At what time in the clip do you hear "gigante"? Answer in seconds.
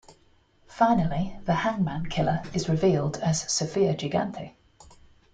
3.93-4.55